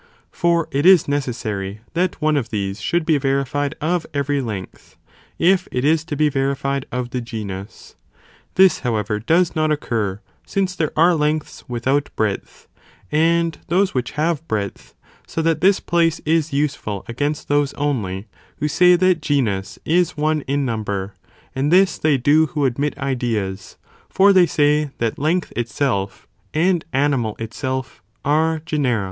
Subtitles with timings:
[0.31, 4.97] for it is necessary that one of these should be verified of every length,
[5.37, 7.95] if it is to be veri fied of the genus.
[8.55, 12.67] This however does not occur, since there are lengths without breadth,
[13.11, 14.95] and those which have breadth,
[15.29, 18.25] 80 that this place is useful ¢gainst those only,
[18.57, 21.13] who say that genus is one in number,
[21.53, 23.77] and this they do who admit ideas,
[24.09, 28.99] for they say that length itself and NA abebtia bee animal itself are genera.